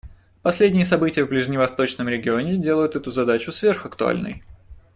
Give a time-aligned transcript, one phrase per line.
[0.41, 4.43] Последние события в ближневосточном регионе делают эту задачу сверхактуальной.